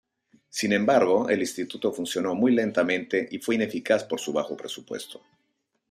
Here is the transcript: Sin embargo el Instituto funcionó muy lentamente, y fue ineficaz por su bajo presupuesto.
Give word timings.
Sin 0.49 0.73
embargo 0.73 1.29
el 1.29 1.41
Instituto 1.41 1.91
funcionó 1.93 2.33
muy 2.33 2.53
lentamente, 2.55 3.27
y 3.29 3.37
fue 3.37 3.53
ineficaz 3.53 4.03
por 4.03 4.19
su 4.19 4.33
bajo 4.33 4.57
presupuesto. 4.57 5.21